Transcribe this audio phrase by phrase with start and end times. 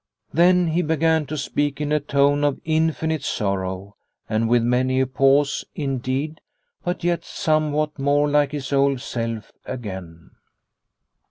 [0.33, 5.05] Then he began to speak in a tone of infinite sorrow, and with many a
[5.05, 6.41] pause, indeed,
[6.83, 10.31] but yet somewhat more like his old self again.